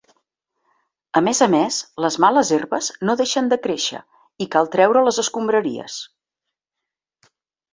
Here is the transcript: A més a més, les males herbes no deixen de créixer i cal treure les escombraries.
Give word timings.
A 1.19 1.21
més 1.25 1.41
a 1.45 1.47
més, 1.55 1.77
les 2.05 2.17
males 2.25 2.51
herbes 2.57 2.89
no 3.09 3.17
deixen 3.21 3.51
de 3.51 3.59
créixer 3.67 4.01
i 4.47 4.49
cal 4.57 4.71
treure 4.77 5.05
les 5.09 5.21
escombraries. 5.25 5.99